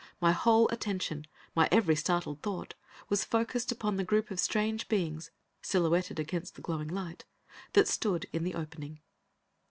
[0.19, 2.73] My whole attention, my every startled thought,
[3.07, 5.29] was focused upon the group of strange beings,
[5.61, 7.23] silhouetted against the glowing light,
[7.73, 9.01] that stood in the opening.